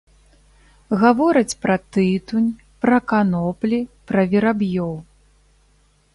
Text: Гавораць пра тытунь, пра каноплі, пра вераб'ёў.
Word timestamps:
Гавораць 1.03 1.57
пра 1.65 1.75
тытунь, 1.97 2.47
пра 2.87 2.97
каноплі, 3.13 3.79
пра 4.13 4.21
вераб'ёў. 4.35 4.93